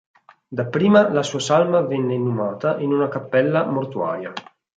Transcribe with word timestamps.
Dapprima 0.59 1.11
la 1.11 1.21
sua 1.21 1.37
salma 1.37 1.81
venne 1.81 2.15
inumata 2.15 2.79
in 2.79 2.91
una 2.91 3.07
cappella 3.07 3.65
mortuaria. 3.67 4.33